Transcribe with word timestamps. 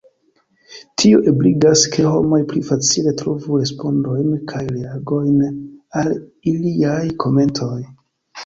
Tio 1.01 1.17
ebligas, 1.31 1.83
ke 1.95 2.05
homoj 2.13 2.39
pli 2.53 2.63
facile 2.71 3.13
trovu 3.19 3.59
respondojn 3.65 4.33
kaj 4.53 4.63
reagojn 4.73 5.39
al 6.03 6.13
iliaj 6.55 7.01
komentoj. 7.27 7.75